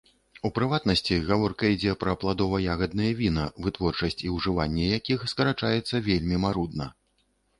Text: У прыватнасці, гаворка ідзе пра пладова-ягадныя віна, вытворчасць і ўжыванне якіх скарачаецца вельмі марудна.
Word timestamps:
У 0.47 0.49
прыватнасці, 0.57 1.17
гаворка 1.27 1.65
ідзе 1.73 1.91
пра 2.03 2.15
пладова-ягадныя 2.23 3.11
віна, 3.19 3.43
вытворчасць 3.65 4.19
і 4.29 4.33
ўжыванне 4.37 4.89
якіх 4.97 5.19
скарачаецца 5.35 6.03
вельмі 6.11 6.35
марудна. 6.47 6.85